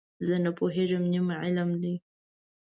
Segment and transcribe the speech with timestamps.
[0.27, 1.95] زه نه پوهېږم، نیم علم دی.